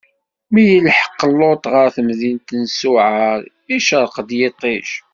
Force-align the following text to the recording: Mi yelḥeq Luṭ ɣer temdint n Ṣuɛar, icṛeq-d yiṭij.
Mi 0.53 0.63
yelḥeq 0.69 1.19
Luṭ 1.37 1.63
ɣer 1.73 1.87
temdint 1.95 2.49
n 2.59 2.63
Ṣuɛar, 2.79 3.39
icṛeq-d 3.77 4.29
yiṭij. 4.39 4.87